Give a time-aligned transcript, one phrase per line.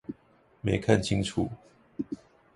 [0.61, 1.47] 沒看清楚